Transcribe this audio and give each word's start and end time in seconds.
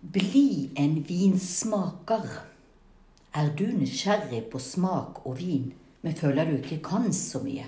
Bli 0.00 0.70
en 0.74 1.00
vinsmaker. 1.02 2.28
Er 3.36 3.50
du 3.56 3.66
nysgjerrig 3.72 4.46
på 4.52 4.60
smak 4.62 5.24
og 5.26 5.38
vin, 5.40 5.72
men 6.02 6.16
føler 6.16 6.48
du 6.48 6.56
ikke 6.58 6.82
kan 6.84 7.10
så 7.12 7.42
mye? 7.44 7.66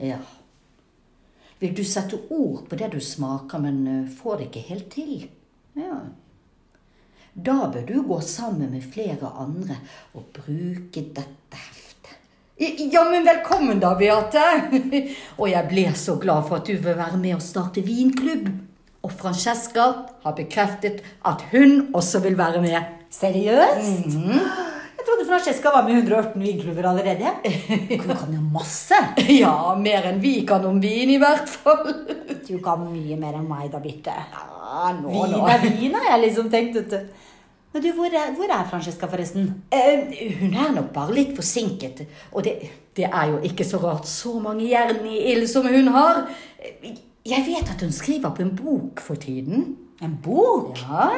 Ja. 0.00 0.20
Vil 1.60 1.74
du 1.76 1.82
sette 1.84 2.16
ord 2.32 2.64
på 2.68 2.78
det 2.80 2.92
du 2.94 3.00
smaker, 3.04 3.60
men 3.60 3.80
eh, 3.86 4.08
får 4.08 4.38
det 4.38 4.48
ikke 4.48 4.66
helt 4.70 4.88
til? 4.94 5.26
Ja. 5.76 5.98
Da 7.34 7.58
bør 7.72 7.84
du 7.86 8.00
gå 8.08 8.20
sammen 8.24 8.72
med 8.72 8.86
flere 8.92 9.28
andre 9.38 9.76
og 10.14 10.32
bruke 10.34 11.04
dette 11.04 11.60
heftet. 11.66 12.16
Ja, 12.60 13.04
men 13.10 13.24
velkommen 13.24 13.80
da, 13.80 13.92
Beate. 13.96 14.46
Og 15.40 15.46
jeg 15.48 15.68
ble 15.70 15.86
så 15.96 16.16
glad 16.20 16.48
for 16.48 16.58
at 16.58 16.66
du 16.68 16.74
vil 16.74 16.98
være 16.98 17.20
med 17.20 17.38
og 17.38 17.44
starte 17.44 17.84
vinklubb. 17.86 18.50
Og 19.02 19.12
Francesca 19.16 19.84
har 20.24 20.34
bekreftet 20.36 21.00
at 21.26 21.44
hun 21.52 21.86
også 21.96 22.20
vil 22.24 22.36
være 22.38 22.60
med. 22.62 22.76
Seriøst? 23.10 24.12
Jeg 25.00 25.06
trodde 25.06 25.24
Francesca 25.30 25.70
var 25.72 25.86
med 25.86 25.94
i 25.94 26.02
118 26.02 26.42
vinklubber 26.44 26.88
allerede. 26.90 27.30
Hun 28.04 28.10
kan 28.18 28.34
jo 28.36 28.42
masse. 28.52 28.98
Ja, 29.32 29.72
mer 29.80 30.04
enn 30.10 30.18
vi 30.20 30.34
kan 30.46 30.66
om 30.68 30.76
vin, 30.82 31.14
i 31.14 31.16
hvert 31.22 31.48
fall. 31.48 31.88
Du 32.50 32.58
kan 32.62 32.82
mye 32.90 33.16
mer 33.16 33.38
enn 33.38 33.46
meg 33.48 33.70
da, 33.72 33.78
Birte. 33.80 34.12
Ja, 34.12 34.90
nå, 34.98 35.08
Vin 35.08 35.32
nå. 35.32 35.40
er 35.48 35.64
vin, 35.64 35.94
har 35.96 36.08
jeg 36.12 36.22
liksom 36.26 36.50
tenkt, 36.52 36.76
vet 36.76 36.92
du. 36.92 37.26
Men 37.72 37.84
du, 37.84 37.88
hvor 37.94 38.10
er, 38.10 38.32
hvor 38.34 38.50
er 38.50 38.64
Francesca, 38.66 39.06
forresten? 39.06 39.48
Eh, 39.72 40.10
hun 40.42 40.56
er 40.58 40.72
nok 40.74 40.88
bare 40.92 41.14
litt 41.14 41.32
forsinket. 41.36 42.02
Og 42.34 42.42
det, 42.44 42.56
det 42.98 43.06
er 43.06 43.30
jo 43.30 43.40
ikke 43.46 43.64
så 43.66 43.78
rart 43.82 44.08
så 44.10 44.34
mange 44.42 44.66
jern 44.68 45.00
i 45.06 45.20
ild 45.32 45.46
som 45.50 45.68
hun 45.70 45.88
har. 45.94 46.24
Jeg 47.30 47.46
vet 47.46 47.70
at 47.70 47.84
hun 47.84 47.92
skriver 47.94 48.34
på 48.34 48.42
en 48.42 48.56
bok 48.56 49.00
for 49.00 49.14
tiden. 49.14 49.76
En 50.02 50.18
bok? 50.24 50.78
Ja, 50.78 51.10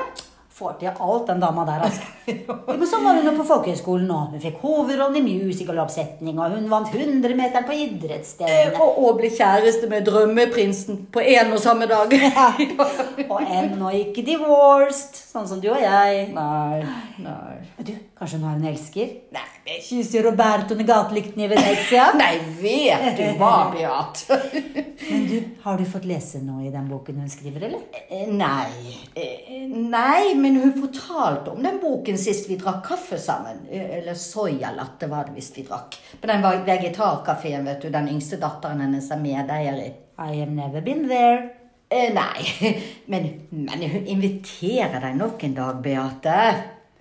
Får 0.52 0.74
til 0.80 0.90
alt, 1.00 1.22
den 1.30 1.40
dama 1.40 1.62
der, 1.64 1.80
altså. 1.86 2.02
Men 2.78 2.86
så 2.86 2.98
var 3.00 3.16
hun 3.16 3.24
jo 3.24 3.32
på 3.38 3.44
folkehøyskolen 3.48 4.04
nå. 4.10 4.18
Hun 4.34 4.40
fikk 4.42 4.58
hovedrollen 4.60 5.24
i 5.30 5.38
musicaloppsetning, 5.46 6.36
og 6.36 6.52
hun 6.52 6.66
vant 6.68 6.92
100-meteren 6.92 7.64
på 7.64 7.76
idrettsstevnet. 7.86 8.76
Og, 8.76 8.98
og 9.00 9.16
ble 9.22 9.30
kjæreste 9.32 9.88
med 9.88 10.04
drømmeprinsen 10.10 11.06
på 11.14 11.24
én 11.24 11.54
og 11.56 11.62
samme 11.62 11.88
dag. 11.88 12.12
Og 13.32 13.40
ennå 13.40 13.94
ikke 14.02 14.26
divorced, 14.26 15.16
sånn 15.32 15.48
som 15.48 15.64
du 15.64 15.70
og 15.72 15.80
jeg. 15.80 16.28
Nei, 16.36 16.84
nei. 17.24 17.56
Men 17.78 17.88
du, 17.88 17.94
kanskje 18.22 18.38
hun 18.38 18.46
har 18.48 18.56
en 18.60 18.66
elsker? 18.70 19.08
Nei, 19.34 19.78
Kysser 19.82 20.22
Roberto 20.26 20.74
med 20.78 20.86
gatelykten 20.88 21.42
i 21.42 21.48
Venezia? 21.50 22.04
nei, 22.18 22.36
vet 22.60 23.16
du 23.18 23.24
hva, 23.40 23.50
Beate! 23.74 24.38
Men 25.10 25.24
du, 25.28 25.36
har 25.64 25.78
du 25.78 25.84
fått 25.90 26.04
lese 26.08 26.38
noe 26.42 26.62
i 26.66 26.70
den 26.72 26.86
boken 26.90 27.18
hun 27.22 27.30
skriver, 27.30 27.64
eller? 27.68 27.82
Eh, 28.08 28.28
Nei. 28.30 28.94
Eh, 29.18 29.64
Nei, 29.72 30.32
men 30.38 30.56
hun 30.62 30.72
fortalte 30.78 31.50
om 31.52 31.62
den 31.62 31.78
boken 31.82 32.16
sist 32.18 32.46
vi 32.50 32.56
drakk 32.60 32.84
kaffe 32.86 33.18
sammen. 33.20 33.64
Eh, 33.70 33.98
Eller 33.98 34.14
soyalatte 34.18 35.08
var 35.10 35.26
det 35.28 35.34
visst 35.40 35.58
vi 35.58 35.64
drakk. 35.66 35.98
På 36.20 36.30
den 36.30 36.42
var- 36.44 36.62
vegetarkafeen, 36.66 37.64
vet 37.68 37.82
du. 37.82 37.90
Den 37.90 38.08
yngste 38.14 38.38
datteren 38.42 38.80
hennes 38.86 39.10
er 39.10 39.20
medeier 39.22 39.78
i. 39.82 39.88
I 40.22 40.38
have 40.40 40.50
never 40.54 40.80
been 40.80 41.08
there. 41.10 41.50
Nei, 41.92 42.46
men, 43.12 43.26
men 43.50 43.82
hun 43.92 44.06
inviterer 44.14 45.00
deg 45.02 45.18
nok 45.18 45.42
en 45.44 45.58
dag, 45.58 45.82
Beate. 45.84 46.36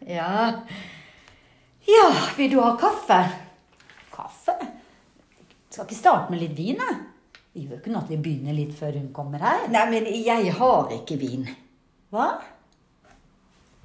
Ja. 0.09 0.49
Ja, 1.89 2.09
vil 2.37 2.51
du 2.51 2.59
ha 2.61 2.75
kaffe? 2.79 3.17
Kaffe? 4.13 4.57
Skal 5.71 5.87
ikke 5.87 5.97
starte 5.97 6.33
med 6.33 6.43
litt 6.43 6.53
vin, 6.57 6.77
da? 6.77 6.93
Det 7.51 7.65
gjør 7.65 7.79
ikke 7.79 7.91
noe 7.91 8.03
at 8.05 8.11
vi 8.11 8.19
begynner 8.21 8.55
litt 8.55 8.75
før 8.77 8.95
hun 8.99 9.09
kommer 9.15 9.41
her. 9.43 9.65
Nei, 9.73 9.85
men 9.91 10.07
jeg 10.13 10.53
har 10.55 10.93
ikke 10.95 11.17
vin. 11.19 11.47
Hva? 12.13 12.27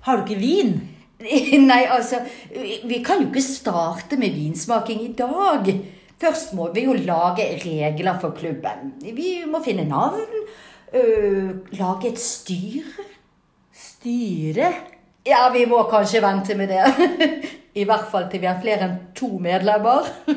Har 0.06 0.20
du 0.20 0.26
ikke 0.26 0.38
vin? 0.38 0.76
Nei, 1.70 1.82
altså, 1.90 2.20
vi 2.52 3.00
kan 3.04 3.22
jo 3.22 3.30
ikke 3.30 3.42
starte 3.42 4.18
med 4.20 4.36
vinsmaking 4.36 5.02
i 5.06 5.12
dag. 5.18 5.70
Først 6.20 6.54
må 6.56 6.68
vi 6.74 6.86
jo 6.86 6.94
lage 6.96 7.48
regler 7.64 8.20
for 8.20 8.36
klubben. 8.36 8.94
Vi 9.02 9.40
må 9.48 9.60
finne 9.64 9.84
navn, 9.88 10.44
øh, 10.92 11.50
lage 11.76 12.12
et 12.12 12.20
styre. 12.20 13.08
Styre? 13.76 14.72
Ja, 15.26 15.48
vi 15.52 15.66
må 15.66 15.82
kanskje 15.90 16.22
vente 16.22 16.54
med 16.54 16.70
det. 16.72 16.84
I 17.76 17.84
hvert 17.84 18.08
fall 18.12 18.30
til 18.32 18.40
vi 18.42 18.48
har 18.48 18.62
flere 18.62 18.88
enn 18.88 18.96
to 19.16 19.36
medlemmer. 19.42 20.08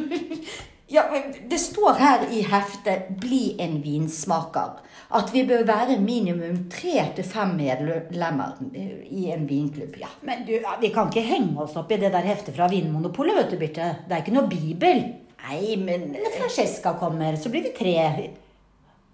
Ja, 0.89 1.03
Det 1.49 1.59
står 1.61 1.99
her 2.01 2.23
i 2.33 2.39
heftet 2.49 3.09
'Bli 3.21 3.55
en 3.61 3.75
vinsmaker' 3.83 4.79
at 5.09 5.33
vi 5.33 5.43
bør 5.45 5.63
være 5.65 5.99
minimum 6.01 6.63
tre 6.69 7.03
til 7.15 7.25
fem 7.25 7.55
medlemmer 7.57 8.57
i 9.09 9.29
en 9.33 9.49
vinklubb. 9.49 9.97
ja. 9.99 10.09
Men 10.21 10.45
du, 10.45 10.53
vi 10.81 10.89
kan 10.93 11.09
ikke 11.09 11.25
henge 11.25 11.61
oss 11.61 11.75
opp 11.77 11.91
i 11.91 11.97
det 11.97 12.11
der 12.13 12.25
heftet 12.25 12.55
fra 12.55 12.67
Vinmonopolet, 12.69 13.35
vet 13.37 13.51
du, 13.51 13.57
Birte. 13.57 13.89
Det 14.07 14.15
er 14.15 14.23
ikke 14.23 14.35
noe 14.35 14.49
bibel. 14.49 15.03
Nei, 15.45 15.75
men 15.77 16.11
Når 16.13 16.37
Francesca 16.37 16.93
kommer, 16.99 17.35
så 17.35 17.49
blir 17.49 17.63
vi 17.63 17.73
tre. 17.77 17.95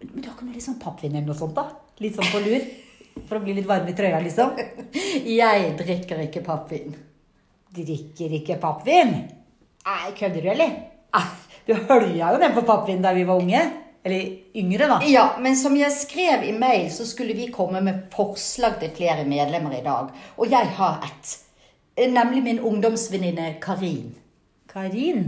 Men 0.01 0.21
du 0.21 0.27
har 0.27 0.35
ikke 0.35 0.47
noe 0.47 0.55
litt 0.55 0.67
sånn 0.67 0.79
pappvin 0.79 1.15
eller 1.15 1.27
noe 1.27 1.39
sånt, 1.39 1.55
da? 1.55 1.69
Litt 2.03 2.15
sånn 2.15 2.31
på 2.31 2.43
lur? 2.43 2.69
For 3.27 3.39
å 3.39 3.43
bli 3.43 3.55
litt 3.55 3.67
varm 3.67 3.87
i 3.87 3.95
trøya, 3.95 4.19
liksom? 4.23 4.55
jeg 5.39 5.75
drikker 5.79 6.25
ikke 6.27 6.43
pappvin. 6.43 6.95
Drikker 7.75 8.35
ikke 8.39 8.55
pappvin? 8.61 9.15
Nei, 9.85 10.11
kødder 10.17 10.41
du, 10.41 10.49
eller? 10.53 10.75
Ah, 11.13 11.31
Du 11.67 11.73
hølja 11.73 12.31
jo 12.33 12.37
ned 12.41 12.53
på 12.53 12.61
pappvin 12.65 13.01
da 13.01 13.11
vi 13.13 13.23
var 13.25 13.41
unge. 13.41 13.61
Eller 14.05 14.35
yngre, 14.61 14.85
da. 14.87 14.99
Ja, 15.09 15.23
men 15.41 15.55
som 15.57 15.73
jeg 15.77 15.89
skrev 15.91 16.43
i 16.45 16.51
mail, 16.53 16.91
så 16.93 17.07
skulle 17.09 17.33
vi 17.33 17.47
komme 17.53 17.81
med 17.81 18.03
forslag 18.13 18.75
til 18.79 18.91
flere 18.93 19.23
medlemmer 19.25 19.73
i 19.73 19.81
dag. 19.85 20.11
Og 20.37 20.51
jeg 20.51 20.69
har 20.77 21.01
ett. 21.07 21.31
Nemlig 21.97 22.43
min 22.45 22.59
ungdomsvenninne 22.59 23.55
Karin. 23.63 24.11
Karin? 24.69 25.23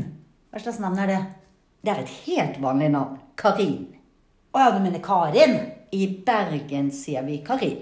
Hva 0.53 0.61
slags 0.61 0.77
navn 0.83 0.99
er 1.01 1.09
det? 1.09 1.19
Det 1.81 1.93
er 1.95 2.03
et 2.03 2.13
helt 2.27 2.61
vanlig 2.61 2.91
navn. 2.93 3.17
Karin. 3.39 3.79
Å 4.53 4.61
ja, 4.61 4.69
du 4.75 4.81
mener 4.85 5.01
Karin? 5.03 5.57
I 5.95 6.05
Bergen 6.27 6.91
sier 6.93 7.25
vi 7.25 7.39
Karin. 7.47 7.81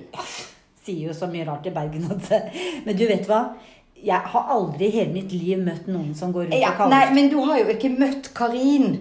Sier 0.86 1.10
jo 1.10 1.16
så 1.18 1.28
mye 1.28 1.44
rart 1.48 1.66
i 1.68 1.74
Bergen. 1.76 2.08
Men 2.86 2.96
du 2.96 3.04
vet 3.10 3.28
hva? 3.28 3.44
Jeg 4.06 4.32
har 4.32 4.52
aldri 4.54 4.90
i 4.90 4.96
hele 5.00 5.14
mitt 5.16 5.32
liv 5.34 5.62
møtt 5.66 5.88
noen 5.90 6.12
som 6.18 6.34
går 6.34 6.50
rundt 6.50 6.60
Ja, 6.60 6.74
og 6.76 6.84
kaller 6.84 6.94
nei, 6.94 7.16
men 7.18 7.32
du 7.32 7.40
har 7.42 7.64
jo 7.64 7.72
ikke 7.74 7.90
møtt 7.96 8.30
Karin. 8.38 9.00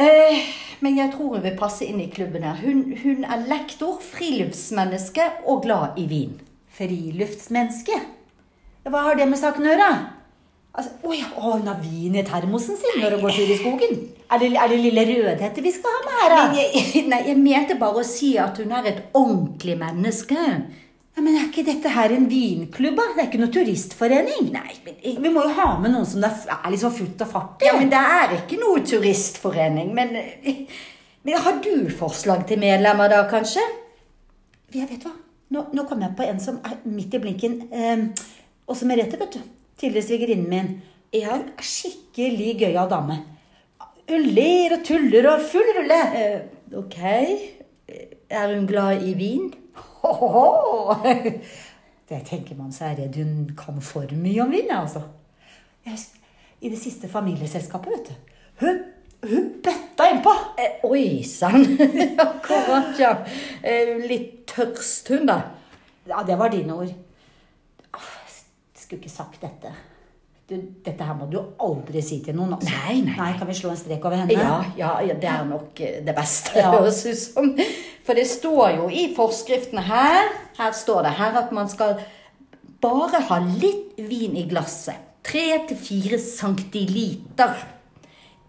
Eh, 0.00 0.46
men 0.82 0.96
jeg 0.98 1.12
tror 1.14 1.36
hun 1.36 1.44
vil 1.44 1.58
passe 1.58 1.86
inn 1.86 2.00
i 2.02 2.08
klubben 2.10 2.46
her. 2.46 2.58
Hun, 2.62 2.96
hun 3.02 3.26
er 3.28 3.44
lektor, 3.50 4.00
friluftsmenneske 4.02 5.26
og 5.46 5.62
glad 5.66 6.00
i 6.00 6.08
vin. 6.10 6.38
Friluftsmenneske? 6.74 8.00
Hva 8.88 9.04
har 9.10 9.20
det 9.20 9.28
med 9.28 9.38
saken 9.38 9.68
å 9.68 9.74
gjøre? 9.74 9.90
Altså, 10.70 10.92
å 11.02 11.14
ja, 11.14 11.26
å, 11.34 11.56
hun 11.58 11.66
har 11.66 11.80
vin 11.82 12.14
i 12.16 12.22
termosen 12.26 12.78
sin 12.78 13.00
når 13.02 13.16
hun 13.16 13.24
går 13.26 13.36
tur 13.36 13.50
i 13.52 13.58
skogen. 13.58 13.96
Er 14.30 14.40
det, 14.42 14.52
er 14.54 14.70
det 14.70 14.78
lille 14.78 15.06
Rødhette 15.08 15.64
vi 15.64 15.72
skal 15.74 15.96
ha 15.96 16.02
med 16.04 16.20
her, 16.20 16.34
da? 16.34 16.44
Nei, 16.52 16.66
jeg, 16.66 17.02
nei, 17.12 17.24
jeg 17.26 17.40
mente 17.42 17.78
bare 17.80 18.02
å 18.02 18.06
si 18.06 18.36
at 18.40 18.60
hun 18.62 18.72
er 18.78 18.86
et 18.92 19.02
ordentlig 19.18 19.76
menneske. 19.80 20.46
Ja, 21.16 21.22
men 21.24 21.34
er 21.36 21.48
ikke 21.48 21.64
dette 21.66 21.90
her 21.90 22.12
en 22.14 22.28
vinklubb, 22.30 22.96
da? 22.96 23.06
Det 23.16 23.22
er 23.22 23.28
ikke 23.28 23.40
noe 23.42 23.52
turistforening? 23.54 24.50
Nei, 24.54 24.74
men, 24.86 24.98
Vi 25.24 25.32
må 25.32 25.42
jo 25.44 25.54
ha 25.56 25.70
med 25.82 25.92
noen 25.94 26.06
som 26.08 26.22
det 26.22 26.30
er 26.54 26.70
liksom 26.70 26.94
fullt 26.96 27.24
og 27.26 27.32
fart 27.32 27.64
i. 27.64 27.66
ja, 27.68 27.74
men 27.78 27.90
det 27.92 28.02
er 28.20 28.36
ikke 28.38 28.60
noe 28.60 28.84
turistforening. 28.86 29.90
Men, 29.96 30.14
men 31.26 31.42
har 31.46 31.58
du 31.64 31.90
forslag 31.98 32.46
til 32.48 32.62
medlemmer 32.62 33.10
da, 33.12 33.24
kanskje? 33.30 33.64
Jeg 34.74 34.86
vet 34.92 35.02
hva. 35.08 35.16
Nå, 35.50 35.64
nå 35.74 35.82
kom 35.90 36.02
jeg 36.04 36.14
på 36.14 36.28
en 36.30 36.38
som 36.38 36.60
er 36.62 36.78
midt 36.86 37.16
i 37.18 37.22
blinken. 37.22 37.56
Eh, 37.74 38.04
også 38.70 38.86
Merete, 38.86 39.18
vet 39.18 39.34
du. 39.34 39.40
Tidligere 39.82 40.06
svigerinnen 40.06 40.46
min. 40.50 40.74
Ja. 41.16 41.40
Skikkelig 41.58 42.52
gøyal 42.60 42.86
dame. 42.92 43.16
Hun 44.10 44.28
ler 44.30 44.76
og 44.76 44.84
tuller 44.86 45.26
og 45.32 45.42
full 45.50 45.72
rulle. 45.74 45.98
Eh, 46.14 46.38
ok. 46.78 47.00
Er 48.30 48.54
hun 48.54 48.70
glad 48.70 49.02
i 49.02 49.16
vin? 49.18 49.50
Det 52.10 52.24
tenker 52.26 52.56
man 52.58 52.72
så 52.74 52.84
er 52.88 52.96
redd 53.04 53.14
hun 53.20 53.50
kan 53.58 53.76
for 53.84 54.10
mye 54.18 54.42
om 54.42 54.50
vin, 54.50 54.70
altså. 54.74 55.00
Jeg 55.84 55.92
husker, 55.94 56.18
I 56.60 56.68
det 56.72 56.78
siste 56.80 57.08
familieselskapet, 57.08 57.92
vet 57.92 58.08
du. 58.08 58.14
Hun, 58.64 58.80
hun 59.30 59.44
bøtta 59.62 60.04
innpå. 60.10 60.32
Eh, 60.58 60.82
oi 60.90 61.22
sann. 61.24 61.62
Akkurat, 62.26 62.98
ja. 62.98 63.12
Eh, 63.62 63.94
litt 64.10 64.42
tørst, 64.50 65.08
hun, 65.14 65.26
da. 65.30 65.38
Ja, 66.10 66.24
det 66.26 66.34
var 66.40 66.48
dine 66.50 66.74
ord. 66.74 66.90
Jeg 66.90 68.00
skulle 68.74 68.98
ikke 69.04 69.14
sagt 69.14 69.38
dette. 69.44 69.70
Dette 70.50 71.06
her 71.06 71.14
må 71.14 71.28
du 71.30 71.36
aldri 71.62 72.00
si 72.02 72.16
til 72.24 72.34
noen. 72.34 72.56
Altså. 72.56 72.70
Nei, 72.74 72.96
nei, 73.06 73.14
nei. 73.16 73.28
Kan 73.38 73.46
vi 73.46 73.54
slå 73.54 73.70
en 73.70 73.78
strek 73.78 74.04
over 74.08 74.18
henne? 74.18 74.34
Ja, 74.34 74.56
ja, 74.76 74.88
ja, 75.06 75.14
det 75.22 75.28
er 75.30 75.44
nok 75.46 75.78
eh, 75.86 76.00
det 76.06 76.14
beste, 76.16 76.56
Ja. 76.58 76.72
høres 76.74 77.04
ut 77.06 77.18
som. 77.20 77.52
For 78.06 78.18
det 78.18 78.26
står 78.26 78.72
jo 78.80 78.88
i 78.90 79.04
forskriftene 79.14 79.84
her 79.86 80.26
Her 80.58 80.72
står 80.74 81.04
det 81.06 81.12
her 81.20 81.36
at 81.38 81.52
man 81.54 81.68
skal 81.70 82.00
bare 82.82 83.20
ha 83.28 83.38
litt 83.44 83.98
vin 84.00 84.34
i 84.40 84.46
glasset. 84.50 84.96
3-4 85.28 86.16
centiliter. 86.18 87.54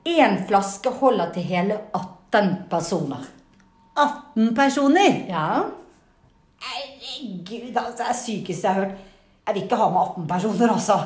Én 0.08 0.40
flaske 0.48 0.90
holder 1.02 1.34
til 1.36 1.44
hele 1.44 1.78
18 1.94 2.56
personer. 2.72 3.28
18 4.00 4.56
personer! 4.56 5.18
Ja. 5.30 5.66
Herregud, 6.62 7.76
altså, 7.76 7.98
det 7.98 8.08
er 8.10 8.18
sykeste 8.18 8.68
jeg 8.68 8.74
har 8.74 8.86
hørt. 8.86 8.98
Jeg 9.48 9.56
vil 9.58 9.64
ikke 9.66 9.80
ha 9.82 9.90
med 9.92 10.02
18 10.02 10.28
personer, 10.30 10.72
altså. 10.74 10.98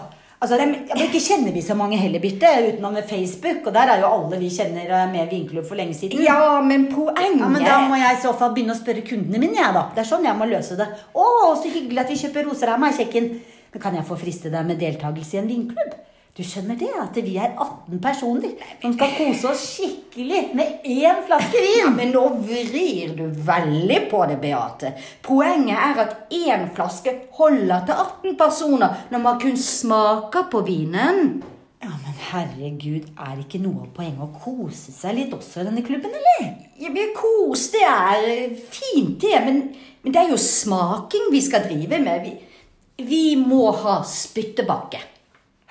Altså, 0.45 0.59
de, 0.62 0.65
ja, 0.86 0.94
men 0.94 1.07
Ikke 1.07 1.21
kjenner 1.24 1.53
vi 1.56 1.62
så 1.65 1.74
mange 1.77 1.97
heller, 1.97 2.21
Birte, 2.21 2.51
utenom 2.68 2.94
med 2.94 3.07
Facebook. 3.09 3.65
Og 3.65 3.74
der 3.74 3.92
er 3.95 4.03
jo 4.03 4.12
alle 4.13 4.38
vi 4.44 4.51
kjenner 4.53 4.86
eh, 4.86 5.07
med 5.09 5.31
vinklubb 5.33 5.65
for 5.65 5.80
lenge 5.80 5.97
siden. 5.97 6.21
Ja, 6.21 6.62
men 6.62 6.86
poenget 6.92 7.42
Ja, 7.42 7.50
men 7.50 7.65
Da 7.65 7.80
må 7.89 7.97
jeg 7.97 8.19
i 8.19 8.21
så 8.21 8.36
fall 8.38 8.53
begynne 8.53 8.75
å 8.75 8.80
spørre 8.80 9.01
kundene 9.07 9.42
mine. 9.42 9.57
jeg 9.57 9.74
da. 9.74 9.88
Det 9.95 10.06
er 10.06 10.09
sånn 10.12 10.27
jeg 10.27 10.38
må 10.38 10.45
løse 10.50 10.77
det. 10.77 10.88
Å, 11.18 11.27
så 11.57 11.71
hyggelig 11.74 12.03
at 12.06 12.13
vi 12.13 12.21
kjøper 12.21 12.45
roser 12.51 12.75
av 12.75 12.80
meg, 12.86 12.94
kjekken. 12.94 13.31
Men 13.74 13.81
kan 13.81 13.97
jeg 13.97 14.06
få 14.07 14.15
friste 14.21 14.53
deg 14.53 14.69
med 14.69 14.80
deltakelse 14.80 15.36
i 15.36 15.42
en 15.42 15.50
vinklubb? 15.50 15.95
Du 16.36 16.42
skjønner 16.44 16.76
det, 16.76 16.90
at 17.00 17.16
vi 17.24 17.38
er 17.40 17.54
18 17.64 18.00
personer 18.04 18.58
som 18.82 18.92
skal 18.98 19.14
kose 19.16 19.48
oss 19.54 19.62
skikkelig 19.78 20.42
med 20.60 20.82
én 20.84 21.22
flaske 21.28 21.62
Ja, 21.64 21.86
vin. 21.88 21.94
men 21.96 22.10
nå 22.12 22.24
vrir 22.44 23.14
du 23.16 23.24
veldig 23.48 24.00
på 24.12 24.20
det, 24.28 24.36
Beate. 24.42 24.92
Poenget 25.24 25.78
er 25.80 26.02
at 26.04 26.34
én 26.36 26.66
flaske 26.76 27.14
holder 27.38 27.86
til 27.88 28.02
18 28.34 28.36
personer 28.42 28.98
når 29.14 29.24
man 29.24 29.40
kun 29.40 29.56
smaker 29.56 30.50
på 30.52 30.60
vinen. 30.68 31.38
Ja, 31.86 31.94
men 32.02 32.18
herregud, 32.32 33.08
er 33.16 33.40
ikke 33.40 33.62
noe 33.64 33.86
av 33.86 33.94
poenget 33.96 34.26
å 34.26 34.28
kose 34.44 34.92
seg 34.92 35.16
litt 35.16 35.32
også 35.38 35.62
i 35.64 35.68
denne 35.70 35.84
klubben, 35.88 36.12
eller? 36.20 36.50
Ja, 36.82 36.90
men 36.92 37.14
Kos, 37.16 37.70
det 37.72 37.84
er 37.88 38.58
fint, 38.74 39.16
det, 39.24 39.38
men, 39.46 39.62
men 40.04 40.12
det 40.16 40.20
er 40.26 40.34
jo 40.34 40.42
smaking 40.42 41.30
vi 41.32 41.40
skal 41.46 41.64
drive 41.70 42.02
med. 42.04 42.28
Vi, 42.28 43.06
vi 43.08 43.24
må 43.40 43.70
ha 43.86 44.02
spyttebakke. 44.04 45.00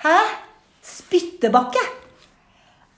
Hæ? 0.01 0.15
Spyttebakke? 0.85 1.81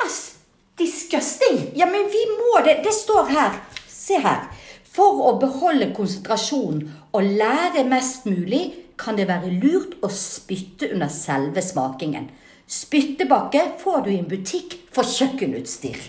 As, 0.04 0.36
disgusting! 0.78 1.72
Ja, 1.76 1.86
men 1.86 2.10
vi 2.12 2.24
må 2.36 2.60
det. 2.66 2.82
Det 2.84 2.94
står 2.94 3.32
her. 3.32 3.62
Se 3.88 4.20
her. 4.24 4.50
For 4.98 5.24
å 5.30 5.36
beholde 5.42 5.92
konsentrasjonen 5.96 6.88
og 7.16 7.32
lære 7.40 7.86
mest 7.88 8.26
mulig, 8.30 8.64
kan 8.98 9.18
det 9.18 9.28
være 9.30 9.52
lurt 9.62 10.00
å 10.02 10.10
spytte 10.10 10.90
under 10.94 11.12
selve 11.14 11.62
smakingen. 11.62 12.32
Spyttebakke 12.68 13.62
får 13.80 14.02
du 14.06 14.10
i 14.12 14.18
en 14.20 14.30
butikk 14.30 14.80
for 14.94 15.08
kjøkkenutstyr. 15.08 16.02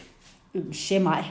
Unnskyld 0.58 1.04
meg. 1.04 1.28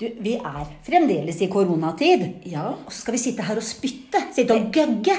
Du, 0.00 0.06
vi 0.24 0.38
er 0.40 0.68
fremdeles 0.86 1.42
i 1.44 1.46
koronatid. 1.52 2.22
Ja. 2.48 2.70
Og 2.72 2.92
så 2.92 3.02
skal 3.02 3.18
vi 3.18 3.18
sitte 3.20 3.44
her 3.44 3.58
og 3.60 3.64
spytte. 3.66 4.22
Sitte 4.32 4.56
og 4.56 4.70
gøgge. 4.72 5.16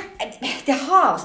Det 0.66 0.78
har, 0.88 1.22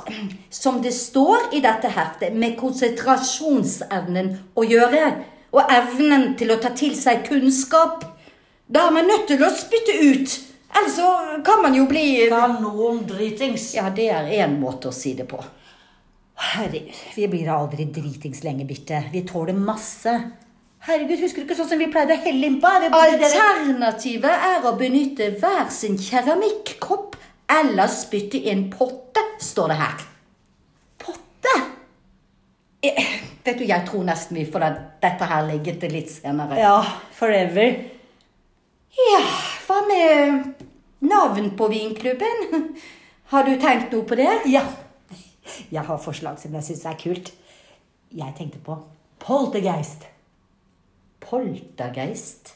som 0.53 0.83
det 0.85 0.93
står 0.93 1.55
i 1.57 1.63
dette 1.65 1.89
heftet, 1.95 2.37
med 2.37 2.59
konsentrasjonsevnen 2.61 4.29
å 4.53 4.67
gjøre. 4.67 5.09
Og 5.57 5.73
evnen 5.73 6.35
til 6.37 6.53
å 6.53 6.61
ta 6.61 6.75
til 6.77 6.93
seg 7.01 7.25
kunnskap. 7.31 8.05
Da 8.69 8.91
er 8.91 8.97
man 8.99 9.09
nødt 9.09 9.25
til 9.33 9.41
å 9.41 9.49
spytte 9.49 9.97
ut. 10.05 10.39
Ellers 10.77 10.99
så 10.99 11.11
kan 11.47 11.65
man 11.65 11.81
jo 11.81 11.89
bli 11.89 12.27
Kanondritings. 12.29 13.71
Ja, 13.79 13.89
det 13.89 14.11
er 14.13 14.29
én 14.37 14.59
måte 14.61 14.93
å 14.93 14.93
si 14.93 15.17
det 15.17 15.31
på. 15.33 15.41
Herregud, 16.53 16.93
vi 17.17 17.31
blir 17.33 17.49
aldri 17.57 17.89
dritings 17.89 18.45
lenge, 18.45 18.69
Birte. 18.69 19.07
Vi 19.15 19.25
tåler 19.25 19.57
masse. 19.57 20.19
Herregud, 20.87 21.19
husker 21.19 21.43
du 21.43 21.49
ikke 21.49 21.57
sånn 21.59 21.71
som 21.73 21.81
vi 21.83 21.89
pleide 21.91 22.15
å 22.15 22.23
helle 22.23 22.47
innpå? 22.47 22.71
Alternativet 22.95 24.45
er 24.51 24.67
å 24.69 24.77
benytte 24.79 25.33
hver 25.41 25.67
sin 25.75 25.97
keramikkopp 25.99 27.17
eller 27.51 27.91
spytte 27.91 28.39
i 28.39 28.53
en 28.53 28.69
potte, 28.71 29.23
står 29.43 29.73
det 29.73 29.79
her. 29.81 30.05
Potte? 31.03 31.57
Jeg, 32.87 33.07
Vet 33.47 33.61
du, 33.61 33.67
Jeg 33.67 33.87
tror 33.87 34.07
nesten 34.07 34.39
vi 34.41 34.47
får 34.47 34.65
dette 35.03 35.27
her 35.31 35.45
ligge 35.47 35.77
til 35.83 35.93
litt 35.95 36.11
senere. 36.11 36.59
Ja, 36.59 36.81
forever. 37.15 37.77
Ja, 38.97 39.21
hva 39.67 39.83
med 39.87 40.65
navn 41.07 41.53
på 41.59 41.69
vinklubben? 41.71 42.75
Har 43.31 43.47
du 43.47 43.55
tenkt 43.63 43.95
noe 43.95 44.07
på 44.07 44.19
det? 44.19 44.33
Ja. 44.51 44.65
Jeg 45.71 45.83
har 45.87 46.03
forslag 46.03 46.39
som 46.43 46.55
jeg 46.59 46.67
syns 46.67 46.87
er 46.91 46.99
kult. 46.99 47.31
Jeg 48.15 48.35
tenkte 48.39 48.63
på 48.63 48.79
Poltergeist. 49.23 50.07
Poltergeist? 51.27 52.55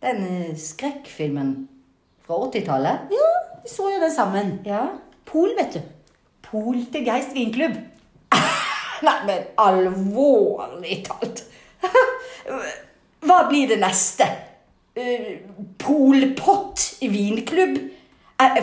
Den 0.00 0.22
eh, 0.24 0.56
skrekkfilmen 0.56 1.68
fra 2.26 2.38
80-tallet? 2.46 3.10
Ja, 3.12 3.32
vi 3.62 3.68
så 3.68 3.90
jo 3.92 4.00
den 4.00 4.12
sammen. 4.12 4.54
Ja. 4.64 4.86
Pol, 5.24 5.52
vet 5.58 5.76
du. 5.76 5.82
Poltergeist 6.44 7.34
vinklubb. 7.36 7.76
Nei, 9.06 9.18
men 9.28 9.44
alvorlig 9.60 11.02
talt. 11.08 11.44
Hva 13.24 13.38
blir 13.48 13.68
det 13.68 13.80
neste? 13.82 14.28
Eh, 14.96 15.34
Polpott 15.78 17.02
i 17.04 17.12
vinklubb? 17.12 17.78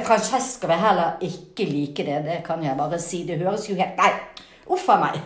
Francesca 0.06 0.68
vil 0.68 0.82
heller 0.82 1.22
ikke 1.26 1.66
like 1.66 2.04
det, 2.06 2.20
det 2.26 2.42
kan 2.46 2.62
jeg 2.64 2.78
bare 2.78 3.00
si. 3.02 3.24
Det 3.28 3.40
høres 3.40 3.70
jo 3.70 3.78
helt 3.78 3.98
Nei, 4.02 4.12
uff 4.70 4.90
a 4.90 4.98
meg. 5.02 5.18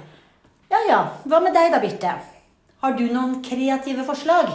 Ja 0.71 0.83
ja, 0.89 1.01
hva 1.25 1.39
med 1.43 1.55
deg 1.55 1.71
da, 1.73 1.81
Birte? 1.83 2.13
Har 2.85 2.93
du 2.93 3.07
noen 3.09 3.39
kreative 3.41 4.03
forslag? 4.05 4.51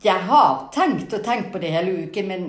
Jeg 0.00 0.22
har 0.28 0.54
tenkt 0.72 1.12
og 1.12 1.20
tenkt 1.20 1.50
på 1.52 1.60
det 1.60 1.72
hele 1.74 2.06
uken, 2.06 2.30
men 2.30 2.46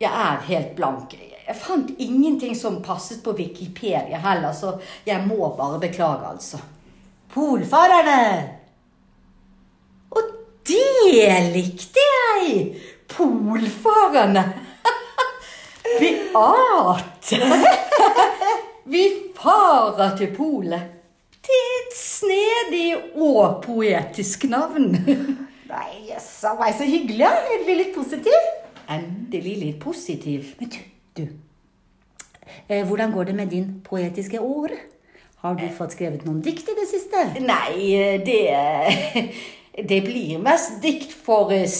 jeg 0.00 0.08
er 0.08 0.40
helt 0.46 0.70
blank. 0.78 1.12
Jeg 1.12 1.58
fant 1.60 1.90
ingenting 2.00 2.56
som 2.56 2.78
passet 2.86 3.20
på 3.20 3.34
Wikipedia 3.36 4.22
heller, 4.24 4.56
så 4.56 4.78
jeg 5.04 5.28
må 5.28 5.50
bare 5.58 5.82
beklage, 5.82 6.30
altså. 6.30 6.62
Polfarerne! 7.36 8.16
Og 10.16 10.32
det 10.64 11.36
likte 11.52 12.08
jeg! 12.08 12.58
Polfarerne. 13.12 14.48
Beate. 16.00 17.44
Vi 18.96 19.08
farer 19.36 20.16
til 20.16 20.32
polet. 20.32 20.96
Det 21.46 21.56
er 21.62 21.72
et 21.78 21.96
snedig 21.98 22.90
og 23.14 23.62
poetisk 23.64 24.44
navn. 24.50 24.90
Nei, 25.66 25.90
jøssa 26.10 26.54
meg, 26.58 26.74
så 26.78 26.84
hyggelig. 26.86 27.24
ja. 27.24 27.32
Endelig 27.56 27.76
litt 27.80 27.94
positiv. 27.94 28.38
Endelig 28.90 29.56
litt 29.62 29.78
positiv. 29.82 30.52
Men 30.60 30.68
du, 30.74 30.78
du. 31.18 31.24
Eh, 32.68 32.82
hvordan 32.86 33.12
går 33.14 33.24
det 33.30 33.34
med 33.34 33.50
din 33.54 33.66
poetiske 33.86 34.40
ord? 34.40 34.70
Har 35.42 35.54
du 35.54 35.66
fått 35.76 35.92
skrevet 35.94 36.24
noen 36.26 36.42
dikt 36.42 36.68
i 36.70 36.74
det 36.78 36.86
siste? 36.90 37.16
Nei, 37.44 38.18
det 38.26 38.42
Det 39.76 39.98
blir 40.06 40.38
mest 40.40 40.78
dikt 40.80 41.10
for 41.12 41.50
eh, 41.52 41.66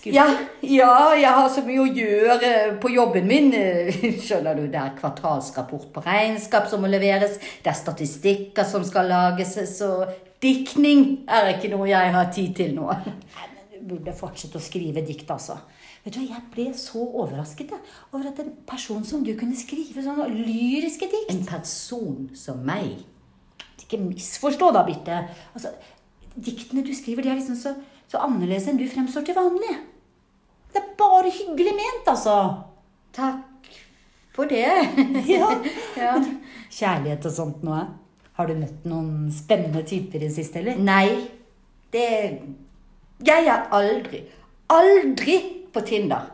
skrivebordsskuffen. 0.00 0.64
Ja, 0.64 0.88
ja, 0.88 1.14
jeg 1.20 1.34
har 1.36 1.50
så 1.52 1.64
mye 1.66 1.84
å 1.84 1.90
gjøre 2.00 2.52
på 2.82 2.92
jobben 2.94 3.28
min. 3.30 3.52
Skjønner 4.24 4.58
du, 4.58 4.64
det 4.72 4.80
er 4.80 4.96
kvartalsrapport 4.98 5.90
på 5.94 6.04
regnskap 6.06 6.70
som 6.70 6.82
må 6.84 6.90
leveres, 6.90 7.38
det 7.62 7.72
er 7.72 7.78
statistikker 7.78 8.66
som 8.68 8.86
skal 8.86 9.10
lages, 9.12 9.56
så 9.76 10.08
diktning 10.42 11.22
er 11.28 11.52
ikke 11.54 11.72
noe 11.74 11.90
jeg 11.90 12.14
har 12.16 12.32
tid 12.34 12.56
til 12.56 12.74
nå. 12.78 12.88
Nei, 12.90 13.46
men 13.52 13.76
Du 13.76 13.94
burde 13.94 14.16
fortsette 14.16 14.58
å 14.58 14.64
skrive 14.64 15.04
dikt, 15.06 15.28
altså. 15.30 15.60
Vet 16.04 16.16
du, 16.16 16.24
Jeg 16.24 16.42
ble 16.54 16.70
så 16.76 17.02
overrasket 17.04 17.74
jeg, 17.74 17.94
over 18.14 18.30
at 18.30 18.40
en 18.40 18.52
person 18.68 19.04
som 19.04 19.24
du 19.24 19.34
kunne 19.36 19.56
skrive 19.58 20.04
sånne 20.04 20.30
lyriske 20.32 21.08
dikt. 21.12 21.32
En 21.32 21.44
person 21.48 22.28
som 22.36 22.62
meg. 22.64 23.02
Ikke 23.80 24.00
misforstå 24.00 24.70
da, 24.72 24.84
Birte. 24.86 25.16
Altså, 25.52 25.72
diktene 26.36 26.84
du 26.86 26.92
skriver, 26.94 27.26
de 27.26 27.32
er 27.32 27.40
liksom 27.40 27.58
så, 27.58 27.74
så 28.08 28.22
annerledes 28.24 28.68
enn 28.70 28.78
du 28.80 28.86
fremstår 28.88 29.26
til 29.26 29.36
vanlig. 29.36 29.76
Det 30.72 30.82
er 30.82 30.90
bare 30.98 31.30
hyggelig 31.30 31.74
ment, 31.76 32.08
altså. 32.12 32.36
Takk 33.16 33.70
for 34.34 34.50
det. 34.50 34.66
Ja. 35.34 35.50
ja. 36.04 36.14
Kjærlighet 36.70 37.26
og 37.26 37.34
sånt 37.34 37.64
noe. 37.66 37.82
Har 38.38 38.48
du 38.48 38.56
møtt 38.56 38.86
noen 38.88 39.28
spennende 39.34 39.82
typer 39.84 40.20
i 40.20 40.28
det 40.28 40.34
siste, 40.34 40.62
eller? 40.62 40.78
Nei, 40.80 41.28
det 41.92 42.06
Jeg 43.26 43.48
er 43.52 43.66
aldri, 43.76 44.22
aldri 44.72 45.36
på 45.74 45.82
Tinder. 45.84 46.30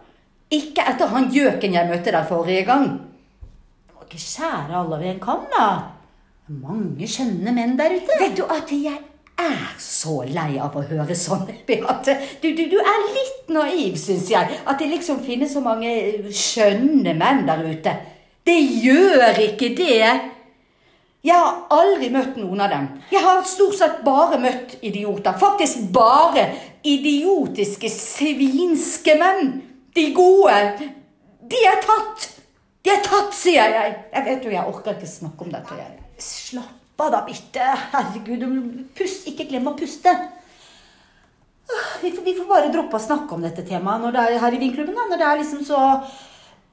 Ikke 0.55 0.85
etter 0.87 1.11
han 1.11 1.27
gjøken 1.35 1.75
jeg 1.75 1.91
møtte 1.91 2.13
der 2.15 2.29
forrige 2.29 2.63
gang. 2.69 2.87
Du 3.89 3.97
må 3.97 4.07
ikke 4.07 4.23
skjære 4.23 4.71
alle 4.71 4.95
over 5.01 5.09
en 5.11 5.19
kam, 5.25 5.49
da. 5.51 5.67
Det 6.47 6.55
er 6.55 6.61
mange 6.63 7.09
skjønne 7.11 7.55
menn 7.57 7.75
der 7.81 7.97
ute. 7.97 8.21
Vet 8.21 8.37
du 8.39 8.45
at 8.47 8.71
jeg 8.71 9.01
er 9.41 9.75
så 9.83 10.23
lei 10.29 10.57
av 10.63 10.77
å 10.77 10.85
høre 10.89 11.17
sånn, 11.19 11.47
Beate. 11.69 12.17
Du, 12.43 12.49
du, 12.57 12.65
du 12.73 12.79
er 12.81 13.03
litt 13.13 13.51
naiv, 13.53 13.99
syns 14.01 14.31
jeg. 14.33 14.61
At 14.65 14.81
det 14.81 14.89
liksom 14.93 15.21
finnes 15.27 15.53
så 15.53 15.63
mange 15.65 15.91
skjønne 16.33 17.15
menn 17.19 17.45
der 17.49 17.65
ute. 17.67 17.97
Det 18.47 18.57
gjør 18.87 19.41
ikke 19.49 19.73
det. 19.77 20.15
Jeg 21.27 21.35
har 21.35 21.65
aldri 21.75 22.09
møtt 22.15 22.37
noen 22.39 22.63
av 22.63 22.71
dem. 22.71 22.87
Jeg 23.11 23.25
har 23.25 23.43
stort 23.51 23.75
sett 23.81 24.03
bare 24.07 24.39
møtt 24.39 24.77
idioter. 24.87 25.35
Faktisk 25.41 25.89
bare 25.95 26.47
idiotiske, 26.87 27.91
svinske 27.91 29.17
menn. 29.19 29.51
De 29.97 30.11
gode. 30.15 30.87
De 31.51 31.63
er 31.67 31.83
tatt. 31.83 32.29
De 32.87 32.95
er 32.95 33.03
tatt, 33.03 33.35
sier 33.35 33.75
jeg. 33.75 33.95
Jeg 34.15 34.27
vet 34.29 34.47
jo, 34.47 34.55
jeg 34.55 34.71
orker 34.71 34.95
ikke 34.95 35.11
snakke 35.11 35.49
om 35.49 35.55
dette. 35.57 35.81
jeg. 35.81 35.97
Slapp 36.23 36.86
av 37.05 37.13
da, 37.13 37.23
Birte. 37.27 37.67
Herregud, 37.93 38.41
du 38.41 38.85
pust, 38.97 39.27
ikke 39.29 39.49
glem 39.51 39.69
å 39.71 39.77
puste. 39.79 40.13
Vi 42.03 42.13
får, 42.13 42.23
vi 42.23 42.35
får 42.37 42.47
bare 42.49 42.71
droppe 42.73 42.99
å 42.99 43.03
snakke 43.03 43.35
om 43.35 43.43
dette 43.43 43.65
temaet 43.67 44.03
når 44.03 44.15
det 44.15 44.23
er 44.23 44.41
her 44.45 44.55
i 44.55 44.61
vinklubben. 44.63 44.95
da. 44.95 45.09
Når 45.11 45.21
det 45.21 45.29
er 45.29 45.41
liksom 45.43 45.65
så 45.67 45.81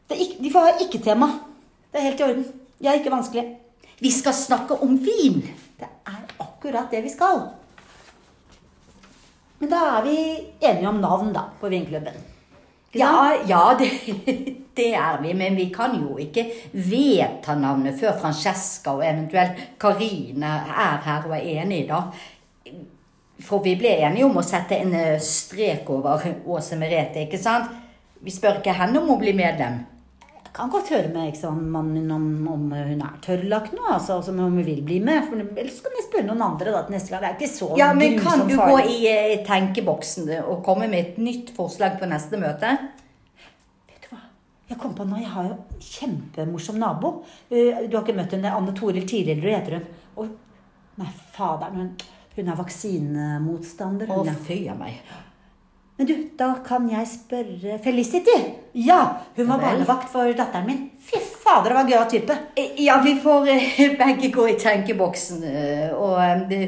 det 0.08 0.18
er 0.18 0.24
ikke, 0.28 0.44
De 0.44 0.52
får 0.54 0.68
ha 0.68 0.74
ikke-tema. 0.86 1.30
Det 1.92 2.00
er 2.00 2.08
helt 2.10 2.22
i 2.22 2.28
orden. 2.28 2.46
Jeg 2.84 2.92
er 2.92 3.02
ikke 3.02 3.14
vanskelig. 3.16 3.46
Vi 4.04 4.12
skal 4.12 4.36
snakke 4.36 4.78
om 4.84 4.98
vin. 5.02 5.42
Det 5.80 5.88
er 5.88 6.24
akkurat 6.44 6.92
det 6.92 7.04
vi 7.06 7.14
skal. 7.14 7.46
Men 9.60 9.72
da 9.72 9.82
er 9.98 10.06
vi 10.06 10.18
enige 10.60 10.90
om 10.90 11.00
navn, 11.02 11.32
da, 11.34 11.48
på 11.60 11.72
vinklubben. 11.72 12.18
Ja, 12.94 13.34
ja 13.48 13.64
det, 13.80 13.90
det 14.76 14.94
er 14.98 15.22
vi, 15.22 15.34
men 15.38 15.56
vi 15.56 15.68
kan 15.74 15.94
jo 16.00 16.18
ikke 16.22 16.48
vedta 16.74 17.56
navnet 17.60 18.00
før 18.00 18.18
Francesca 18.22 18.96
og 18.98 19.06
eventuelt 19.06 19.60
Karine 19.82 20.54
er 20.74 21.02
her 21.06 21.28
og 21.30 21.36
er 21.38 21.62
enige, 21.62 21.88
da. 21.92 22.02
For 23.44 23.64
vi 23.66 23.76
ble 23.78 23.98
enige 24.08 24.26
om 24.26 24.38
å 24.40 24.46
sette 24.46 24.80
en 24.80 24.94
eh, 24.98 25.22
strek 25.22 25.90
over 25.92 26.24
Åse 26.50 26.78
Merete, 26.80 27.26
ikke 27.26 27.42
sant? 27.42 27.72
Vi 28.24 28.32
spør 28.32 28.62
ikke 28.62 28.76
henne 28.78 29.02
om 29.02 29.12
å 29.14 29.20
bli 29.20 29.34
medlem. 29.36 29.82
Jeg 30.44 30.54
kan 30.56 30.70
godt 30.70 30.92
høre 30.94 31.10
med 31.10 31.32
eksamenmannen 31.32 32.12
om, 32.14 32.26
om 32.54 32.66
hun 32.72 33.00
er 33.02 33.16
tørrlagt 33.26 33.74
nå, 33.74 33.84
altså, 33.90 34.20
altså 34.20 34.32
om 34.36 34.44
hun 34.46 34.60
vil 34.62 34.84
bli 34.86 35.00
med. 35.04 35.26
For 35.26 35.42
ellers 35.42 35.80
kan 35.82 35.98
jeg 35.98 36.06
spørre 36.08 36.28
noen 36.30 36.44
andre 36.46 36.76
da, 36.76 36.84
til 36.86 36.96
neste 36.96 37.12
gang. 37.14 37.24
Det 37.26 37.32
er 37.32 37.40
ikke 37.40 37.52
så 37.52 37.70
Ja, 37.82 37.90
men 37.98 38.20
kan 38.22 38.46
du 38.46 38.54
du 38.54 38.60
gå 38.62 38.78
i, 38.86 39.00
i 39.02 39.14
eh, 39.34 39.40
tenkeboksen 39.48 40.30
og 40.44 40.62
komme 40.66 40.88
med 40.92 41.00
et 41.02 41.18
nytt 41.22 41.52
forslag 41.58 41.98
på 42.00 42.10
neste 42.10 42.40
møte? 42.40 42.78
Jeg 44.74 44.80
kom 44.82 44.96
på 44.98 45.06
nå, 45.06 45.20
jeg 45.22 45.30
har 45.30 45.52
jo 45.52 45.54
en 45.54 45.82
kjempemorsom 45.86 46.80
nabo. 46.82 47.12
Eh, 47.50 47.84
Du 47.86 47.94
har 47.98 48.02
ikke 48.02 48.16
møtt 48.18 48.32
henne? 48.34 48.50
Anne 48.50 48.74
Toril 48.74 49.06
Tirildrud 49.06 49.54
heter 49.54 49.76
hun. 49.78 49.84
Og, 50.18 50.32
nei, 50.98 51.12
faderen, 51.36 51.78
hun, 51.78 51.92
hun 52.34 52.50
er 52.50 52.58
vaksinemotstander. 52.58 54.10
Å, 54.10 54.24
fy 54.48 54.64
a 54.74 54.78
meg. 54.80 54.98
Men 56.00 56.10
du, 56.10 56.14
da 56.40 56.48
kan 56.66 56.88
jeg 56.90 57.06
spørre 57.12 57.78
Felicity. 57.86 58.34
Ja, 58.82 58.98
hun 59.38 59.52
var 59.52 59.62
barnevakt 59.62 60.10
for 60.10 60.34
datteren 60.34 60.66
min. 60.66 60.82
Fy 61.06 61.22
fader, 61.22 61.70
det 61.70 61.78
var 61.78 61.94
gøy 61.94 62.10
type. 62.16 62.40
Eh, 62.58 62.74
Ja, 62.88 62.98
vi 63.06 63.14
får 63.22 63.54
eh, 63.54 63.80
begge 64.02 64.34
gå 64.34 64.48
i 64.56 64.58
tenkeboksen. 64.58 65.46
Og 66.02 66.48
det, 66.50 66.64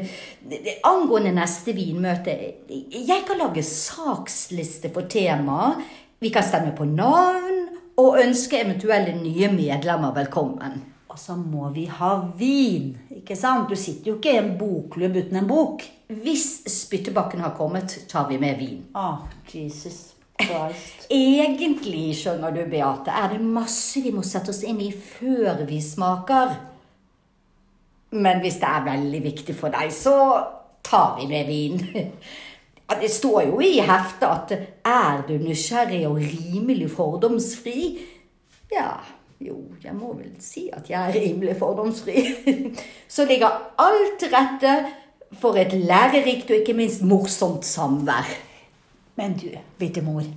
det, 0.46 0.78
angående 0.86 1.34
neste 1.34 1.74
vinmøte 1.74 2.38
Jeg 2.70 3.26
kan 3.26 3.42
lage 3.42 3.66
saksliste 3.66 4.94
for 4.94 5.10
temaet. 5.10 5.82
Vi 6.22 6.30
kan 6.30 6.46
stemme 6.46 6.72
på 6.78 6.86
navn 6.88 7.55
og 7.98 8.20
ønske 8.20 8.60
eventuelle 8.60 9.16
nye 9.18 9.50
medlemmer 9.54 10.14
velkommen. 10.16 10.82
Og 11.08 11.20
så 11.20 11.36
må 11.40 11.70
vi 11.72 11.86
ha 11.88 12.12
vin, 12.36 12.90
ikke 13.22 13.38
sant? 13.40 13.70
Du 13.70 13.80
sitter 13.80 14.12
jo 14.12 14.18
ikke 14.18 14.34
i 14.34 14.40
en 14.42 14.58
bokklubb 14.60 15.16
uten 15.16 15.40
en 15.40 15.48
bok. 15.48 15.86
Hvis 16.12 16.66
spyttebakken 16.70 17.40
har 17.40 17.56
kommet, 17.56 17.96
tar 18.12 18.28
vi 18.28 18.38
med 18.38 18.60
vin. 18.60 18.82
Ah, 18.94 19.24
Jesus 19.48 20.12
Christ. 20.42 21.08
Egentlig, 21.16 22.10
skjønner 22.20 22.52
du, 22.52 22.66
Beate, 22.70 23.16
er 23.16 23.32
det 23.32 23.40
masse 23.42 24.04
vi 24.04 24.12
må 24.12 24.26
sette 24.28 24.52
oss 24.52 24.66
inn 24.68 24.82
i 24.84 24.92
før 24.92 25.64
vi 25.70 25.80
smaker. 25.82 26.52
Men 28.16 28.44
hvis 28.44 28.60
det 28.60 28.68
er 28.70 28.86
veldig 28.90 29.24
viktig 29.24 29.56
for 29.56 29.72
deg, 29.72 29.96
så 29.96 30.18
tar 30.86 31.16
vi 31.22 31.30
med 31.32 31.48
vin. 31.48 31.80
Ja, 32.86 33.00
det 33.02 33.10
står 33.10 33.48
jo 33.48 33.62
i 33.66 33.80
heftet 33.82 34.28
at 34.30 34.52
er 34.86 35.24
du 35.26 35.34
nysgjerrig 35.42 36.04
og 36.08 36.20
rimelig 36.22 36.92
fordomsfri? 36.94 37.96
Ja, 38.72 38.92
jo, 39.42 39.58
jeg 39.84 39.96
må 39.98 40.14
vel 40.14 40.36
si 40.44 40.68
at 40.74 40.90
jeg 40.90 41.00
er 41.00 41.18
rimelig 41.18 41.58
fordomsfri. 41.60 42.24
Så 43.16 43.26
ligger 43.26 43.58
alt 43.82 44.20
til 44.22 44.34
rette 44.36 44.76
for 45.42 45.58
et 45.60 45.74
lærerikt 45.74 46.52
og 46.52 46.62
ikke 46.62 46.78
minst 46.78 47.02
morsomt 47.04 47.66
samvær. 47.66 48.30
Men 49.18 49.34
du, 49.40 49.50
Birtemor, 49.80 50.28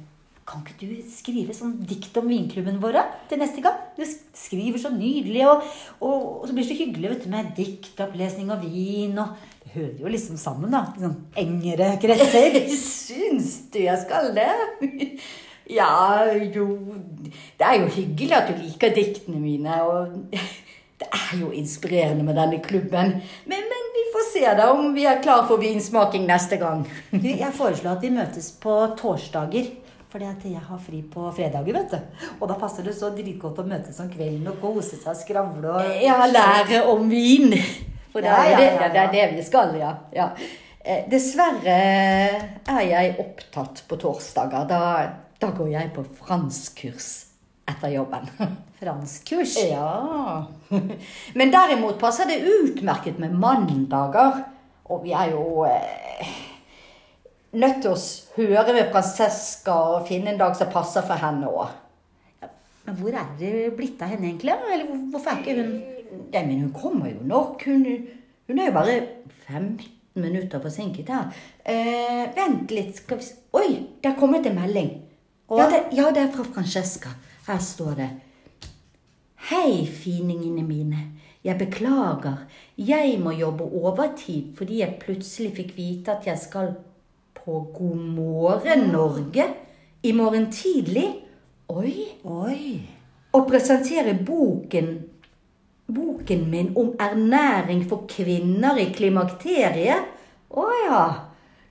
kan 0.48 0.64
ikke 0.64 0.80
du 0.80 1.12
skrive 1.12 1.52
sånn 1.52 1.74
dikt 1.84 2.16
om 2.16 2.30
vinklubben 2.30 2.78
vår 2.80 2.96
til 3.28 3.40
neste 3.42 3.60
gang? 3.60 3.76
Du 3.98 4.02
skriver 4.06 4.80
så 4.80 4.90
nydelig, 4.94 5.44
og, 5.50 5.66
og, 6.00 6.14
og 6.40 6.48
så 6.48 6.54
blir 6.54 6.64
det 6.64 6.70
så 6.70 6.78
hyggelig 6.78 7.12
vet 7.12 7.26
du, 7.26 7.30
med 7.34 7.52
diktopplesning 7.58 8.52
og 8.54 8.64
vin. 8.64 9.18
og 9.20 9.36
hører 9.74 10.00
jo 10.02 10.10
liksom 10.12 10.38
sammen, 10.40 10.72
da. 10.74 10.84
Sånn 10.98 11.16
engere 11.38 11.94
kretser. 12.02 12.58
Syns 13.08 13.54
du 13.72 13.80
jeg 13.84 14.00
skal 14.04 14.32
det? 14.36 14.48
Ja, 15.68 16.24
jo 16.32 16.64
Det 17.58 17.66
er 17.66 17.74
jo 17.82 17.90
hyggelig 17.92 18.36
at 18.38 18.48
du 18.52 18.62
liker 18.62 18.94
diktene 18.96 19.40
mine, 19.42 19.82
og 19.84 20.14
det 20.98 21.08
er 21.12 21.34
jo 21.40 21.50
inspirerende 21.54 22.24
med 22.24 22.38
denne 22.40 22.60
klubben. 22.64 23.18
Men, 23.46 23.66
men 23.72 23.90
vi 23.96 24.06
får 24.14 24.24
se 24.32 24.46
da 24.58 24.70
om 24.72 24.94
vi 24.96 25.04
er 25.06 25.20
klar 25.22 25.44
for 25.50 25.60
vinsmaking 25.60 26.24
neste 26.26 26.56
gang. 26.60 26.86
Jeg 27.12 27.52
foreslår 27.54 27.98
at 27.98 28.06
vi 28.06 28.14
møtes 28.16 28.50
på 28.62 28.80
torsdager. 28.98 29.68
Fordi 30.08 30.24
at 30.24 30.44
jeg 30.48 30.62
har 30.64 30.78
fri 30.80 31.02
på 31.04 31.26
fredager, 31.36 31.74
vet 31.76 31.90
du. 31.92 32.22
Og 32.40 32.46
da 32.48 32.54
passer 32.56 32.86
det 32.86 32.94
så 32.96 33.10
dritgodt 33.12 33.58
å 33.60 33.66
møtes 33.68 33.98
om 34.00 34.08
kvelden 34.08 34.46
og 34.48 34.56
kose 34.62 34.96
seg 34.96 35.10
og 35.12 35.18
skravle 35.20 35.74
og 35.74 36.00
Ja, 36.00 36.22
lære 36.32 36.80
om 36.88 37.10
vin. 37.12 37.52
For 38.12 38.24
det 38.24 38.30
Ja, 38.32 38.42
er, 38.44 38.56
det, 38.56 38.90
det 38.94 39.00
er 39.02 39.12
det 39.12 39.24
vi 39.36 39.44
skal, 39.46 39.74
ja. 39.78 39.92
ja. 40.16 40.30
Eh, 40.80 41.04
Dessverre 41.10 41.74
er 41.76 42.84
jeg 42.88 43.16
opptatt 43.20 43.82
på 43.88 43.98
torsdager. 44.00 44.64
Da, 44.70 44.80
da 45.40 45.50
går 45.56 45.68
jeg 45.74 45.90
på 45.96 46.04
franskkurs 46.22 47.10
etter 47.68 47.92
jobben. 47.92 48.30
Franskkurs. 48.80 49.56
Ja. 49.68 50.46
Men 51.38 51.50
derimot 51.52 51.98
passer 52.00 52.30
det 52.30 52.40
utmerket 52.46 53.18
med 53.20 53.34
mandager. 53.36 54.44
Og 54.88 55.02
vi 55.04 55.12
er 55.12 55.34
jo 55.34 55.66
eh, 55.68 56.30
nødt 57.58 57.82
til 57.84 57.92
å 57.92 57.98
høre 58.38 58.72
med 58.78 58.88
Francesca 58.94 59.74
og 59.98 60.08
finne 60.08 60.32
en 60.32 60.40
dag 60.40 60.56
som 60.56 60.70
passer 60.72 61.04
for 61.04 61.20
henne 61.20 61.50
òg. 61.50 61.74
Men 62.88 62.96
hvor 63.02 63.12
er 63.20 63.26
det 63.36 63.52
blitt 63.76 64.00
av 64.00 64.14
henne 64.14 64.30
egentlig? 64.30 64.54
Eller 64.72 64.86
hvorfor 65.12 65.34
er 65.34 65.42
ikke 65.42 65.58
hun 65.58 65.74
Nei, 66.12 66.42
men 66.46 66.60
hun 66.60 66.72
kommer 66.72 67.10
jo 67.10 67.20
nok. 67.26 67.64
Hun, 67.66 67.84
hun 68.48 68.58
er 68.58 68.70
jo 68.70 68.76
bare 68.76 68.96
15 69.46 69.84
minutter 70.18 70.60
forsinket 70.62 71.10
her. 71.12 71.28
Eh, 71.64 72.24
vent 72.36 72.72
litt, 72.74 72.96
skal 72.96 73.20
vi 73.20 73.28
Oi, 73.58 73.68
det 74.02 74.12
er 74.12 74.18
kommet 74.18 74.46
en 74.46 74.58
melding. 74.58 74.90
Ja 75.48 75.68
det, 75.72 75.84
ja, 75.96 76.10
det 76.12 76.26
er 76.26 76.32
fra 76.34 76.44
Francesca. 76.44 77.14
Her 77.46 77.60
står 77.64 77.94
det. 77.96 78.08
Hei, 79.48 79.86
finingene 79.86 80.62
mine. 80.66 81.04
Jeg 81.44 81.56
beklager. 81.58 82.44
Jeg 82.76 83.16
må 83.22 83.32
jobbe 83.32 83.64
overtid 83.64 84.52
fordi 84.58 84.82
jeg 84.82 84.98
plutselig 85.00 85.54
fikk 85.56 85.72
vite 85.76 86.12
at 86.18 86.26
jeg 86.28 86.38
skal 86.42 86.74
på 87.38 87.62
God 87.74 88.02
morgen 88.18 88.90
Norge 88.92 89.46
i 90.02 90.12
morgen 90.12 90.50
tidlig. 90.52 91.06
Oi 91.68 91.94
Oi. 92.24 92.80
og 93.32 93.48
presentere 93.48 94.14
boken 94.26 94.86
Boken 95.88 96.50
min 96.50 96.74
om 96.76 96.90
ernæring 97.00 97.80
for 97.88 98.04
kvinner 98.10 98.76
i 98.76 98.90
klimakteriet. 98.92 100.10
Å 100.52 100.64
ja. 100.84 101.04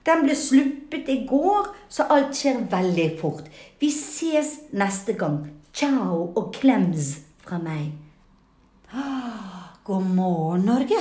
Den 0.06 0.24
ble 0.24 0.34
sluppet 0.34 1.06
i 1.12 1.20
går, 1.28 1.68
så 1.92 2.08
alt 2.10 2.34
skjer 2.34 2.64
veldig 2.72 3.06
fort. 3.20 3.46
Vi 3.78 3.92
ses 3.94 4.54
neste 4.74 5.14
gang. 5.20 5.44
Ciao 5.70 6.32
og 6.32 6.50
klems 6.56 7.12
fra 7.44 7.60
meg. 7.62 7.92
God 9.86 10.10
morgen, 10.16 10.66
Norge. 10.66 10.98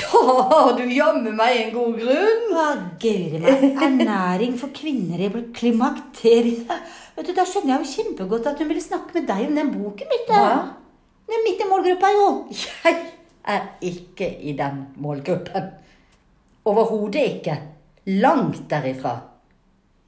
Da 0.00 0.24
har 0.50 0.72
du 0.76 0.82
jammen 0.90 1.36
meg 1.36 1.60
en 1.60 1.72
god 1.76 1.94
grunn. 2.00 2.42
Hva 2.56 2.66
gøy 3.00 3.38
meg. 3.44 3.64
Ernæring 3.86 4.58
for 4.58 4.74
kvinner 4.74 5.22
i 5.22 5.30
klimakteriet. 5.54 6.74
Vet 7.14 7.30
du, 7.30 7.34
Da 7.36 7.46
skjønner 7.46 7.76
jeg 7.76 7.84
jo 7.84 7.94
kjempegodt 7.94 8.50
at 8.50 8.58
hun 8.58 8.68
ville 8.72 8.82
snakke 8.82 9.14
med 9.20 9.30
deg 9.30 9.46
om 9.46 9.58
den 9.62 9.74
boken. 9.78 10.10
mitt. 10.10 10.26
du. 10.26 10.89
Er 11.30 11.42
midt 11.46 11.60
i 11.62 11.68
målgruppa, 11.70 12.08
jo. 12.16 12.28
Jeg 12.84 12.96
er 13.46 13.66
ikke 13.86 14.30
i 14.42 14.52
den 14.58 14.86
målgruppen. 14.96 15.68
Overhodet 16.64 17.22
ikke. 17.36 17.58
Langt 18.06 18.64
derifra. 18.70 19.18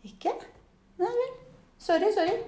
Ikke? 0.05 0.35
Nei 0.99 1.13
vel. 1.19 1.35
Sorry, 1.79 2.11
sorry. 2.15 2.39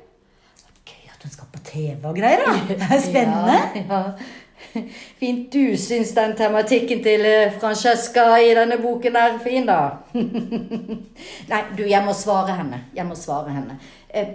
Gøy 0.86 1.10
at 1.12 1.22
hun 1.22 1.30
skal 1.30 1.52
på 1.52 1.60
TV 1.64 2.08
og 2.08 2.16
greier, 2.16 2.42
da. 2.42 2.56
Det 2.68 2.88
er 2.90 3.04
spennende. 3.04 3.60
Ja, 3.76 3.98
ja. 3.98 4.02
Fint 5.20 5.52
du 5.52 5.76
syns 5.78 6.10
den 6.16 6.34
tematikken 6.36 7.02
til 7.04 7.22
eh, 7.28 7.52
Francesca 7.60 8.24
i 8.42 8.50
denne 8.56 8.80
boken 8.82 9.16
er 9.18 9.38
fin, 9.44 9.68
da. 9.68 9.78
Nei, 11.52 11.62
du, 11.76 11.84
jeg 11.86 12.02
må 12.06 12.14
svare 12.16 12.58
henne. 12.58 12.80
Jeg 12.96 13.06
må 13.06 13.14
svare 13.18 13.54
henne. 13.54 13.78
Eh, 14.10 14.34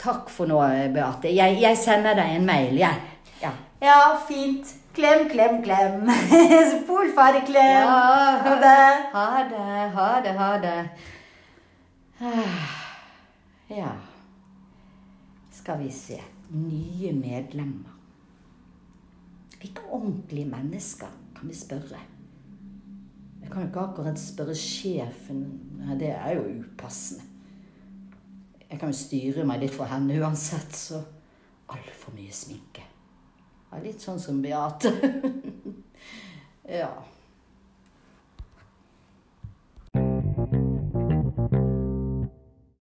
takk 0.00 0.32
for 0.32 0.48
nå, 0.48 0.62
Beate. 0.94 1.32
Jeg, 1.34 1.60
jeg 1.60 1.80
sender 1.80 2.16
deg 2.16 2.38
en 2.38 2.48
mail, 2.48 2.80
jeg. 2.80 3.17
Ja. 3.42 3.52
Ja, 3.80 4.18
fint. 4.28 4.74
Klem, 4.92 5.28
klem, 5.28 5.62
klem. 5.62 6.00
Polfarklem. 6.86 7.82
Ja. 7.82 8.40
Ha 8.42 8.54
det. 8.64 9.10
Ha 9.12 9.44
det, 9.50 9.90
ha 9.94 10.08
det, 10.24 10.32
ha 10.38 10.58
det. 10.58 10.88
Ja 13.68 13.90
Skal 15.52 15.78
vi 15.78 15.90
se. 15.92 16.16
Nye 16.48 17.12
medlemmer. 17.12 17.94
Hvilke 19.60 19.82
ordentlige 19.90 20.48
mennesker 20.48 21.10
kan 21.36 21.48
vi 21.48 21.54
spørre? 21.54 22.00
Jeg 23.42 23.50
kan 23.50 23.62
jo 23.62 23.68
ikke 23.68 23.80
akkurat 23.80 24.18
spørre 24.20 24.54
sjefen. 24.54 25.44
Det 26.00 26.08
er 26.08 26.34
jo 26.38 26.42
upassende. 26.60 27.24
Jeg 28.70 28.80
kan 28.80 28.90
jo 28.92 28.96
styre 28.96 29.44
meg 29.48 29.62
litt 29.62 29.74
for 29.74 29.88
henne 29.88 30.18
uansett, 30.20 30.74
så 30.76 31.00
altfor 31.72 32.12
mye 32.16 32.32
sminke. 32.32 32.87
Ja, 33.70 33.80
litt 33.82 34.00
sånn 34.00 34.20
som 34.20 34.40
Beate. 34.42 34.92
ja. 36.80 36.92